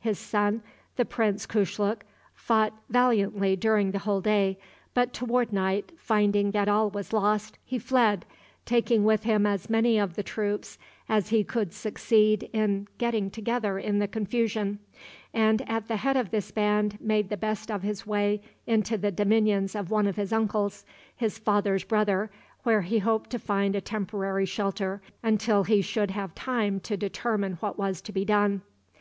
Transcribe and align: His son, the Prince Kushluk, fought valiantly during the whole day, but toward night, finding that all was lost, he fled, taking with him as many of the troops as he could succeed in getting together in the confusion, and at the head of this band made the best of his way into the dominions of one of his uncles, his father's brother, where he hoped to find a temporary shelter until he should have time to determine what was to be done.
His 0.00 0.18
son, 0.18 0.62
the 0.96 1.04
Prince 1.04 1.46
Kushluk, 1.46 2.00
fought 2.34 2.76
valiantly 2.90 3.54
during 3.54 3.92
the 3.92 4.00
whole 4.00 4.20
day, 4.20 4.58
but 4.94 5.12
toward 5.12 5.52
night, 5.52 5.92
finding 5.96 6.50
that 6.50 6.66
all 6.68 6.90
was 6.90 7.12
lost, 7.12 7.56
he 7.64 7.78
fled, 7.78 8.24
taking 8.64 9.04
with 9.04 9.22
him 9.22 9.46
as 9.46 9.70
many 9.70 9.96
of 9.96 10.14
the 10.16 10.24
troops 10.24 10.76
as 11.08 11.28
he 11.28 11.44
could 11.44 11.72
succeed 11.72 12.50
in 12.52 12.88
getting 12.98 13.30
together 13.30 13.78
in 13.78 14.00
the 14.00 14.08
confusion, 14.08 14.80
and 15.32 15.62
at 15.70 15.86
the 15.86 15.98
head 15.98 16.16
of 16.16 16.32
this 16.32 16.50
band 16.50 16.98
made 17.00 17.28
the 17.28 17.36
best 17.36 17.70
of 17.70 17.82
his 17.84 18.04
way 18.04 18.42
into 18.66 18.98
the 18.98 19.12
dominions 19.12 19.76
of 19.76 19.92
one 19.92 20.08
of 20.08 20.16
his 20.16 20.32
uncles, 20.32 20.84
his 21.14 21.38
father's 21.38 21.84
brother, 21.84 22.28
where 22.64 22.82
he 22.82 22.98
hoped 22.98 23.30
to 23.30 23.38
find 23.38 23.76
a 23.76 23.80
temporary 23.80 24.46
shelter 24.46 25.00
until 25.22 25.62
he 25.62 25.80
should 25.80 26.10
have 26.10 26.34
time 26.34 26.80
to 26.80 26.96
determine 26.96 27.52
what 27.60 27.78
was 27.78 28.00
to 28.00 28.10
be 28.10 28.24
done. 28.24 28.62